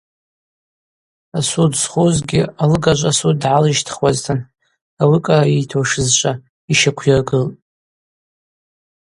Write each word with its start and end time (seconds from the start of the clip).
Асуд 1.37 1.73
зхузгьи 1.81 2.41
алыгажв 2.61 3.05
асуд 3.11 3.37
дгӏалищтхуазтын 3.41 4.39
ауи 5.01 5.19
кӏара 5.25 5.49
йыйтуашызшва 5.53 6.31
йщаквйыргылтӏ. 6.71 7.55